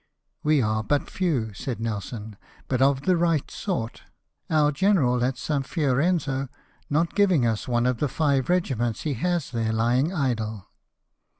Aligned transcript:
"We 0.51 0.63
are 0.63 0.83
but 0.83 1.11
few," 1.11 1.53
said 1.53 1.79
Nelson," 1.79 2.35
but 2.69 2.81
of 2.81 3.03
the 3.03 3.15
right 3.15 3.51
sort; 3.51 4.01
our 4.49 4.71
general 4.71 5.23
at 5.23 5.37
St. 5.37 5.63
Fiorenzo 5.63 6.47
not 6.89 7.13
giving 7.13 7.45
us 7.45 7.67
one 7.67 7.85
of 7.85 7.99
the 7.99 8.07
five 8.09 8.49
regiments 8.49 9.01
he 9.01 9.13
has 9.13 9.51
there 9.51 9.71
lying 9.71 10.11
idle." 10.11 10.71